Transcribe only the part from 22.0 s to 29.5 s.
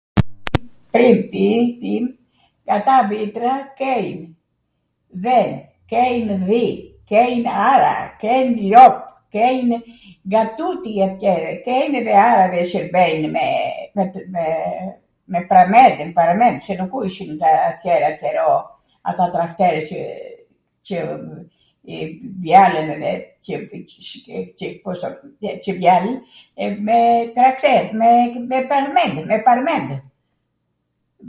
mbjalwn edhe qw... mjalwn me trakter, me parmendw, me